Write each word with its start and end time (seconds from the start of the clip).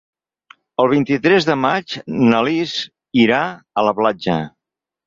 El 0.83 0.89
vint-i-tres 0.93 1.47
de 1.51 1.57
maig 1.67 1.99
na 2.33 2.43
Lis 2.49 2.75
irà 3.27 3.45
a 3.85 3.89
la 3.91 3.97
platja. 4.03 4.43